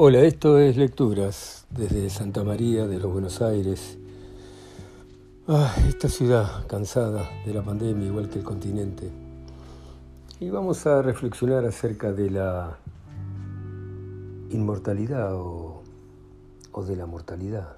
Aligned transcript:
Hola, 0.00 0.20
esto 0.20 0.60
es 0.60 0.76
Lecturas 0.76 1.66
desde 1.70 2.08
Santa 2.08 2.44
María 2.44 2.86
de 2.86 3.00
los 3.00 3.12
Buenos 3.12 3.42
Aires. 3.42 3.98
Ah, 5.48 5.74
esta 5.88 6.08
ciudad 6.08 6.68
cansada 6.68 7.28
de 7.44 7.52
la 7.52 7.64
pandemia, 7.64 8.06
igual 8.06 8.28
que 8.28 8.38
el 8.38 8.44
continente. 8.44 9.10
Y 10.38 10.50
vamos 10.50 10.86
a 10.86 11.02
reflexionar 11.02 11.64
acerca 11.64 12.12
de 12.12 12.30
la 12.30 12.78
inmortalidad 14.50 15.34
o, 15.34 15.82
o 16.70 16.84
de 16.84 16.94
la 16.94 17.06
mortalidad. 17.06 17.76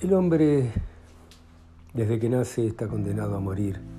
El 0.00 0.12
hombre, 0.14 0.72
desde 1.94 2.18
que 2.18 2.28
nace, 2.28 2.66
está 2.66 2.88
condenado 2.88 3.36
a 3.36 3.38
morir 3.38 3.97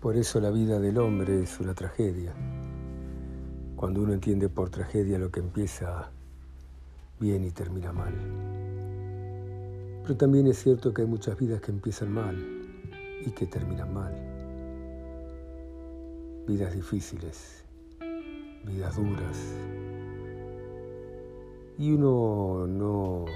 por 0.00 0.16
eso 0.16 0.40
la 0.40 0.50
vida 0.50 0.78
del 0.78 0.98
hombre 0.98 1.42
es 1.42 1.58
una 1.58 1.74
tragedia. 1.74 2.32
Cuando 3.74 4.02
uno 4.02 4.12
entiende 4.12 4.48
por 4.48 4.70
tragedia 4.70 5.18
lo 5.18 5.30
que 5.30 5.40
empieza 5.40 6.10
bien 7.18 7.44
y 7.44 7.50
termina 7.50 7.92
mal. 7.92 8.14
Pero 10.02 10.16
también 10.16 10.46
es 10.46 10.62
cierto 10.62 10.94
que 10.94 11.02
hay 11.02 11.08
muchas 11.08 11.36
vidas 11.36 11.60
que 11.60 11.72
empiezan 11.72 12.12
mal 12.12 12.36
y 13.26 13.30
que 13.32 13.46
terminan 13.46 13.92
mal. 13.92 14.14
Vidas 16.46 16.74
difíciles, 16.74 17.64
vidas 18.64 18.96
duras. 18.96 19.38
Y 21.76 21.92
uno 21.92 22.66
no 22.66 23.26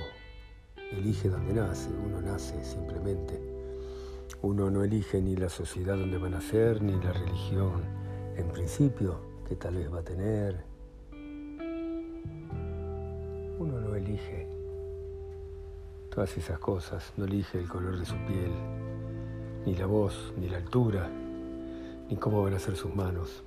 elige 0.93 1.29
dónde 1.29 1.55
nace, 1.55 1.91
uno 2.07 2.21
nace 2.21 2.63
simplemente. 2.65 3.52
Uno 4.43 4.71
no 4.71 4.82
elige 4.82 5.23
ni 5.23 5.37
la 5.37 5.48
sociedad 5.48 5.96
donde 5.96 6.18
va 6.18 6.26
a 6.26 6.30
nacer, 6.30 6.82
ni 6.82 6.93
la 7.01 7.12
religión 7.12 7.85
en 8.37 8.48
principio 8.48 9.21
que 9.48 9.54
tal 9.54 9.76
vez 9.76 9.93
va 9.93 10.01
a 10.01 10.02
tener. 10.02 10.65
Uno 13.60 13.80
no 13.80 13.95
elige 13.95 14.48
todas 16.13 16.37
esas 16.37 16.59
cosas, 16.59 17.13
no 17.16 17.24
elige 17.24 17.60
el 17.60 17.68
color 17.68 17.96
de 17.96 18.04
su 18.04 18.16
piel, 18.26 18.51
ni 19.65 19.76
la 19.76 19.87
voz, 19.87 20.32
ni 20.37 20.48
la 20.48 20.57
altura, 20.57 21.09
ni 22.10 22.16
cómo 22.16 22.43
van 22.43 22.54
a 22.54 22.59
ser 22.59 22.74
sus 22.74 22.93
manos. 22.96 23.45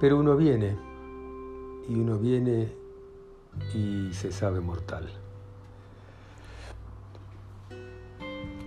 Pero 0.00 0.18
uno 0.18 0.34
viene, 0.34 0.78
y 1.90 1.94
uno 1.94 2.18
viene 2.18 2.72
y 3.74 4.14
se 4.14 4.32
sabe 4.32 4.60
mortal. 4.60 5.10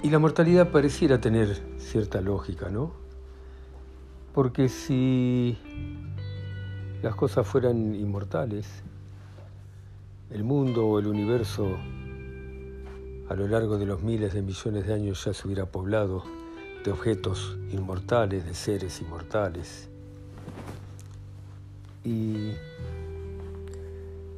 Y 0.05 0.11
la 0.11 0.19
mortalidad 0.19 0.69
pareciera 0.69 1.19
tener 1.19 1.59
cierta 1.79 2.21
lógica, 2.21 2.69
¿no? 2.69 2.91
Porque 4.35 4.69
si 4.69 5.57
las 7.01 7.15
cosas 7.15 7.47
fueran 7.47 7.95
inmortales, 7.95 8.67
el 10.29 10.43
mundo 10.43 10.85
o 10.85 10.99
el 10.99 11.07
universo 11.07 11.75
a 13.29 13.33
lo 13.33 13.47
largo 13.47 13.79
de 13.79 13.87
los 13.87 14.03
miles 14.03 14.35
de 14.35 14.43
millones 14.43 14.85
de 14.85 14.93
años 14.93 15.25
ya 15.25 15.33
se 15.33 15.47
hubiera 15.47 15.65
poblado 15.65 16.23
de 16.83 16.91
objetos 16.91 17.57
inmortales, 17.71 18.45
de 18.45 18.53
seres 18.53 19.01
inmortales. 19.01 19.89
Y 22.03 22.51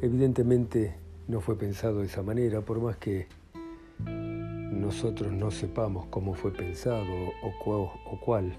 evidentemente 0.02 0.95
no 1.28 1.42
fue 1.42 1.58
pensado 1.58 2.00
de 2.00 2.06
esa 2.06 2.23
manera, 2.23 2.62
por 2.62 2.80
más 2.80 2.95
que 2.95 3.28
nosotros 4.88 5.34
no 5.34 5.52
sepamos 5.52 6.06
cómo 6.10 6.34
fue 6.34 6.54
pensado 6.54 7.12
o, 7.44 8.20
cuál 8.22 8.58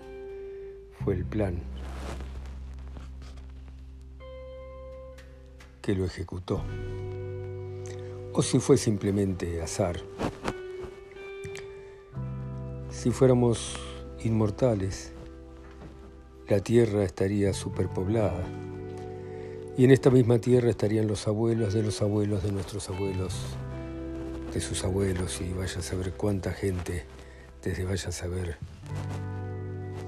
fue 1.02 1.14
el 1.14 1.24
plan 1.24 1.58
que 5.80 5.94
lo 5.94 6.04
ejecutó, 6.04 6.60
o 8.34 8.42
si 8.42 8.58
fue 8.58 8.76
simplemente 8.76 9.62
azar. 9.62 9.96
Si 12.90 13.10
fuéramos 13.10 13.78
inmortales, 14.22 15.14
la 16.46 16.60
tierra 16.60 17.04
estaría 17.04 17.54
superpoblada. 17.54 18.44
Y 19.78 19.84
en 19.84 19.92
esta 19.92 20.10
misma 20.10 20.38
tierra 20.38 20.68
estarían 20.68 21.06
los 21.06 21.26
abuelos 21.26 21.72
de 21.72 21.82
los 21.82 22.02
abuelos 22.02 22.42
de 22.42 22.52
nuestros 22.52 22.90
abuelos 22.90 23.56
de 24.52 24.60
sus 24.60 24.84
abuelos 24.84 25.40
y 25.40 25.52
vaya 25.52 25.78
a 25.78 25.82
saber 25.82 26.12
cuánta 26.14 26.52
gente, 26.52 27.04
desde 27.62 27.84
vaya 27.84 28.08
a 28.08 28.12
saber 28.12 28.56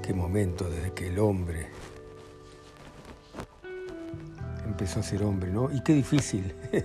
qué 0.02 0.14
momento, 0.14 0.68
desde 0.68 0.92
que 0.92 1.08
el 1.08 1.18
hombre 1.18 1.68
empezó 4.64 5.00
a 5.00 5.02
ser 5.02 5.22
hombre, 5.22 5.50
¿no? 5.50 5.70
Y 5.70 5.82
qué 5.82 5.94
difícil 5.94 6.54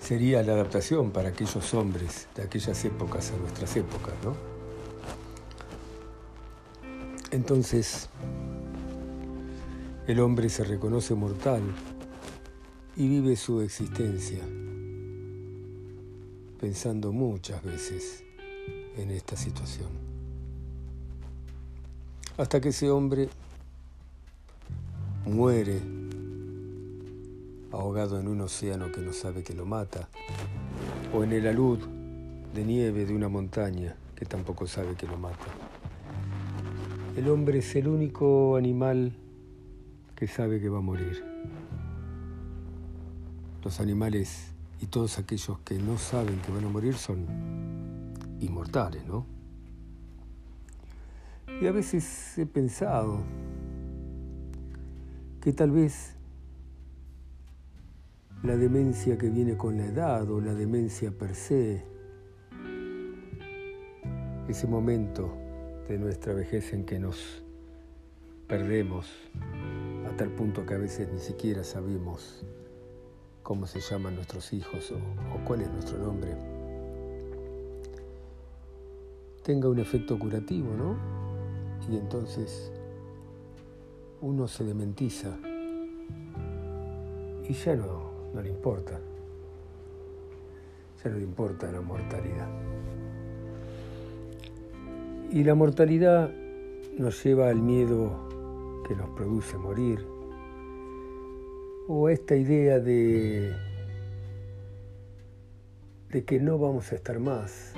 sería 0.00 0.42
la 0.42 0.54
adaptación 0.54 1.10
para 1.12 1.28
aquellos 1.28 1.74
hombres 1.74 2.26
de 2.34 2.42
aquellas 2.42 2.84
épocas 2.84 3.30
a 3.32 3.36
nuestras 3.36 3.76
épocas, 3.76 4.14
¿no? 4.24 4.34
Entonces, 7.30 8.08
el 10.06 10.20
hombre 10.20 10.48
se 10.48 10.64
reconoce 10.64 11.14
mortal 11.14 11.62
y 12.96 13.08
vive 13.08 13.36
su 13.36 13.60
existencia 13.60 14.42
pensando 16.60 17.12
muchas 17.12 17.62
veces 17.62 18.24
en 18.96 19.10
esta 19.10 19.36
situación. 19.36 19.88
Hasta 22.38 22.60
que 22.60 22.70
ese 22.70 22.90
hombre 22.90 23.28
muere 25.24 25.80
ahogado 27.72 28.18
en 28.18 28.28
un 28.28 28.40
océano 28.40 28.90
que 28.92 29.00
no 29.00 29.12
sabe 29.12 29.42
que 29.42 29.54
lo 29.54 29.66
mata, 29.66 30.08
o 31.14 31.24
en 31.24 31.32
el 31.32 31.46
alud 31.46 31.78
de 32.54 32.64
nieve 32.64 33.04
de 33.04 33.14
una 33.14 33.28
montaña 33.28 33.96
que 34.14 34.24
tampoco 34.24 34.66
sabe 34.66 34.94
que 34.94 35.06
lo 35.06 35.18
mata. 35.18 35.46
El 37.16 37.28
hombre 37.28 37.58
es 37.58 37.76
el 37.76 37.88
único 37.88 38.56
animal 38.56 39.12
que 40.14 40.26
sabe 40.26 40.60
que 40.60 40.68
va 40.68 40.78
a 40.78 40.82
morir. 40.82 41.24
Los 43.62 43.80
animales 43.80 44.55
y 44.80 44.86
todos 44.86 45.18
aquellos 45.18 45.58
que 45.60 45.78
no 45.78 45.98
saben 45.98 46.40
que 46.40 46.52
van 46.52 46.64
a 46.64 46.68
morir 46.68 46.94
son 46.94 47.26
inmortales, 48.40 49.06
¿no? 49.06 49.26
Y 51.60 51.66
a 51.66 51.72
veces 51.72 52.36
he 52.36 52.44
pensado 52.44 53.20
que 55.40 55.52
tal 55.52 55.70
vez 55.70 56.14
la 58.42 58.56
demencia 58.56 59.16
que 59.16 59.30
viene 59.30 59.56
con 59.56 59.78
la 59.78 59.86
edad 59.86 60.30
o 60.30 60.40
la 60.40 60.54
demencia 60.54 61.10
per 61.10 61.34
se, 61.34 61.82
ese 64.48 64.66
momento 64.66 65.34
de 65.88 65.98
nuestra 65.98 66.34
vejez 66.34 66.72
en 66.72 66.84
que 66.84 66.98
nos 66.98 67.42
perdemos 68.46 69.10
a 70.06 70.16
tal 70.16 70.30
punto 70.30 70.66
que 70.66 70.74
a 70.74 70.78
veces 70.78 71.08
ni 71.12 71.18
siquiera 71.18 71.64
sabemos 71.64 72.44
cómo 73.46 73.64
se 73.68 73.78
llaman 73.78 74.16
nuestros 74.16 74.52
hijos 74.52 74.90
o, 74.90 75.44
cuál 75.46 75.60
es 75.60 75.70
nuestro 75.70 75.98
nombre, 75.98 76.34
tenga 79.44 79.68
un 79.68 79.78
efecto 79.78 80.18
curativo, 80.18 80.74
¿no? 80.74 80.96
Y 81.88 81.96
entonces 81.96 82.72
uno 84.20 84.48
se 84.48 84.64
dementiza 84.64 85.38
y 87.48 87.52
ya 87.52 87.76
no, 87.76 88.10
no 88.34 88.42
le 88.42 88.48
importa, 88.48 88.98
ya 91.04 91.10
no 91.10 91.16
le 91.16 91.22
importa 91.22 91.70
la 91.70 91.82
mortalidad. 91.82 92.48
Y 95.30 95.44
la 95.44 95.54
mortalidad 95.54 96.32
nos 96.98 97.22
lleva 97.22 97.48
al 97.48 97.62
miedo 97.62 98.82
que 98.88 98.96
nos 98.96 99.08
produce 99.10 99.56
morir, 99.56 100.15
o 101.88 102.08
esta 102.08 102.36
idea 102.36 102.80
de, 102.80 103.54
de 106.10 106.24
que 106.24 106.40
no 106.40 106.58
vamos 106.58 106.90
a 106.92 106.96
estar 106.96 107.18
más. 107.20 107.74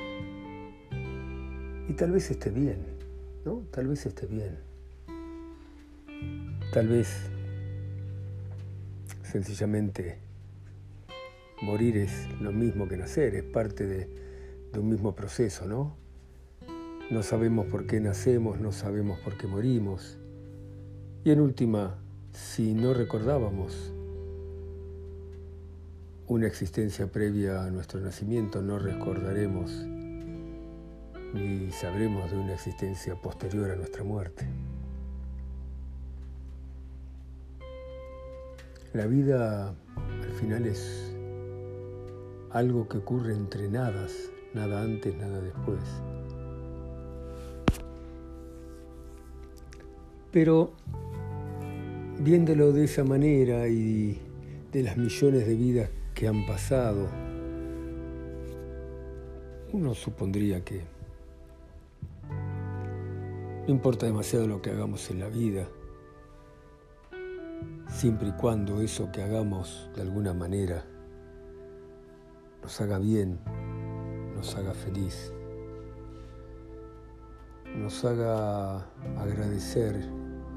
Y 1.88 1.92
tal 1.94 2.12
vez 2.12 2.30
esté 2.30 2.50
bien, 2.50 2.78
¿no? 3.44 3.64
Tal 3.70 3.88
vez 3.88 4.06
esté 4.06 4.26
bien. 4.26 4.58
Tal 6.72 6.88
vez 6.88 7.30
sencillamente 9.22 10.18
morir 11.62 11.96
es 11.98 12.28
lo 12.40 12.52
mismo 12.52 12.88
que 12.88 12.96
nacer, 12.96 13.34
es 13.34 13.44
parte 13.44 13.86
de, 13.86 14.08
de 14.72 14.78
un 14.78 14.88
mismo 14.88 15.14
proceso, 15.14 15.66
¿no? 15.66 15.96
No 17.10 17.22
sabemos 17.22 17.66
por 17.66 17.86
qué 17.86 18.00
nacemos, 18.00 18.60
no 18.60 18.70
sabemos 18.72 19.18
por 19.20 19.36
qué 19.38 19.46
morimos. 19.46 20.18
Y 21.24 21.30
en 21.30 21.40
última, 21.40 21.98
si 22.32 22.74
no 22.74 22.92
recordábamos 22.94 23.94
una 26.28 26.46
existencia 26.46 27.06
previa 27.06 27.64
a 27.64 27.70
nuestro 27.70 28.00
nacimiento, 28.00 28.60
no 28.60 28.78
recordaremos 28.78 29.70
ni 31.32 31.70
sabremos 31.72 32.30
de 32.30 32.36
una 32.36 32.52
existencia 32.52 33.14
posterior 33.14 33.70
a 33.70 33.76
nuestra 33.76 34.04
muerte. 34.04 34.46
La 38.92 39.06
vida 39.06 39.68
al 39.68 40.32
final 40.38 40.66
es 40.66 41.14
algo 42.50 42.88
que 42.88 42.98
ocurre 42.98 43.34
entre 43.34 43.68
nadas, 43.70 44.12
nada 44.52 44.82
antes, 44.82 45.16
nada 45.16 45.40
después. 45.40 45.80
Pero 50.30 50.72
viéndolo 52.20 52.72
de 52.72 52.84
esa 52.84 53.04
manera 53.04 53.66
y 53.68 54.20
de 54.72 54.82
las 54.82 54.98
millones 54.98 55.46
de 55.46 55.54
vidas 55.54 55.90
que 56.18 56.26
han 56.26 56.44
pasado, 56.46 57.06
uno 59.72 59.94
supondría 59.94 60.64
que 60.64 60.82
no 63.62 63.68
importa 63.68 64.06
demasiado 64.06 64.48
lo 64.48 64.60
que 64.60 64.70
hagamos 64.70 65.08
en 65.12 65.20
la 65.20 65.28
vida, 65.28 65.68
siempre 67.88 68.30
y 68.30 68.32
cuando 68.32 68.80
eso 68.80 69.12
que 69.12 69.22
hagamos 69.22 69.88
de 69.94 70.02
alguna 70.02 70.34
manera 70.34 70.84
nos 72.62 72.80
haga 72.80 72.98
bien, 72.98 73.38
nos 74.34 74.56
haga 74.56 74.74
feliz, 74.74 75.32
nos 77.76 78.04
haga 78.04 78.78
agradecer 79.20 79.94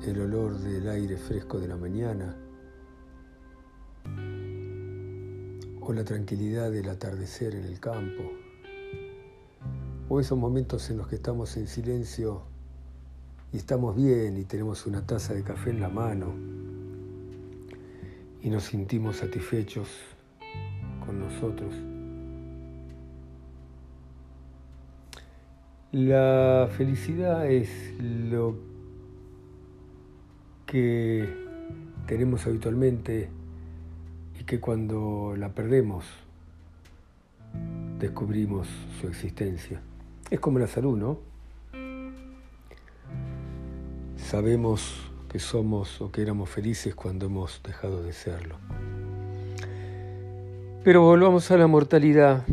el 0.08 0.22
olor 0.22 0.58
del 0.58 0.90
aire 0.90 1.18
fresco 1.18 1.60
de 1.60 1.68
la 1.68 1.78
mañana 1.78 2.41
o 5.82 5.94
la 5.94 6.04
tranquilidad 6.04 6.72
del 6.72 6.90
atardecer 6.90 7.56
en 7.56 7.66
el 7.66 7.80
campo 7.80 8.24
o 10.10 10.20
esos 10.20 10.38
momentos 10.38 10.90
en 10.90 10.98
los 10.98 11.08
que 11.08 11.16
estamos 11.16 11.58
en 11.58 11.68
silencio 11.68 12.44
y 13.52 13.58
estamos 13.58 13.96
bien 13.96 14.38
y 14.38 14.44
tenemos 14.44 14.86
una 14.86 15.06
taza 15.06 15.34
de 15.34 15.44
café 15.44 15.72
en 15.72 15.80
la 15.82 15.90
mano 15.90 16.34
y 18.42 18.50
nos 18.50 18.64
sentimos 18.64 19.18
satisfechos 19.18 19.88
con 21.06 21.20
nosotros. 21.20 21.74
La 25.92 26.70
felicidad 26.78 27.50
es 27.50 27.70
lo 28.00 28.56
que 30.66 31.28
tenemos 32.08 32.46
habitualmente 32.48 33.30
y 34.42 34.44
que 34.44 34.60
cuando 34.60 35.36
la 35.38 35.50
perdemos 35.50 36.04
descubrimos 38.00 38.68
su 39.00 39.08
existencia. 39.08 39.80
Es 40.32 40.40
como 40.40 40.58
la 40.58 40.66
salud, 40.66 40.98
¿no? 40.98 41.20
Sabemos 44.16 45.12
que 45.30 45.38
somos 45.38 46.02
o 46.02 46.12
que 46.12 46.24
éramos 46.24 46.50
felices 46.50 46.96
cuando 46.96 47.28
hemos 47.28 47.62
dejado 47.64 48.02
de 48.02 48.14
serlo. 48.14 48.56
Pero 50.84 51.04
volvamos 51.04 51.52
a 51.52 51.58
la 51.58 51.68
mortalidad. 51.68 52.44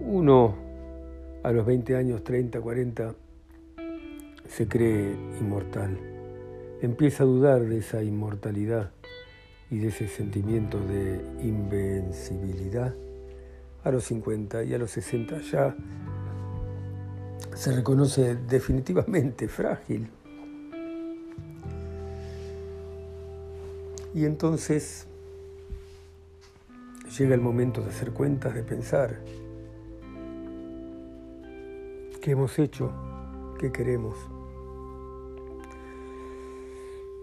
Uno 0.00 0.54
a 1.42 1.52
los 1.52 1.66
20 1.66 1.96
años, 1.96 2.24
30, 2.24 2.62
40, 2.62 3.14
se 4.48 4.68
cree 4.68 5.12
inmortal. 5.38 5.98
Empieza 6.80 7.24
a 7.24 7.26
dudar 7.26 7.60
de 7.60 7.76
esa 7.76 8.02
inmortalidad 8.02 8.90
y 9.74 9.78
de 9.78 9.88
ese 9.88 10.06
sentimiento 10.06 10.78
de 10.78 11.20
invencibilidad 11.42 12.94
a 13.82 13.90
los 13.90 14.04
50 14.04 14.62
y 14.62 14.72
a 14.72 14.78
los 14.78 14.92
60 14.92 15.40
ya 15.40 15.74
se 17.56 17.72
reconoce 17.72 18.36
definitivamente 18.36 19.48
frágil. 19.48 20.08
Y 24.14 24.24
entonces 24.26 25.08
llega 27.18 27.34
el 27.34 27.40
momento 27.40 27.80
de 27.80 27.88
hacer 27.88 28.12
cuentas, 28.12 28.54
de 28.54 28.62
pensar 28.62 29.18
qué 32.20 32.30
hemos 32.30 32.56
hecho, 32.60 32.92
qué 33.58 33.72
queremos, 33.72 34.14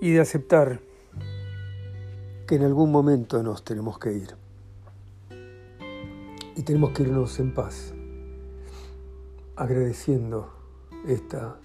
y 0.01 0.11
de 0.11 0.19
aceptar 0.19 0.90
que 2.51 2.57
en 2.57 2.63
algún 2.63 2.91
momento 2.91 3.41
nos 3.41 3.63
tenemos 3.63 3.97
que 3.97 4.11
ir 4.11 4.35
y 6.57 6.63
tenemos 6.63 6.91
que 6.91 7.03
irnos 7.03 7.39
en 7.39 7.53
paz, 7.53 7.93
agradeciendo 9.55 10.51
esta 11.07 11.55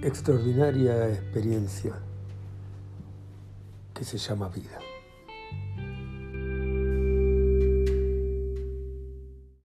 extraordinaria 0.00 1.08
experiencia 1.08 1.94
que 3.92 4.04
se 4.04 4.16
llama 4.16 4.48
vida. 4.48 4.78